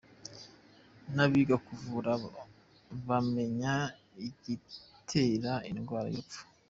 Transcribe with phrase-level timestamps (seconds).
[1.15, 2.11] N’abiga kuvura
[3.07, 3.75] bamenya
[4.27, 6.39] igitera indwara n’urupfu.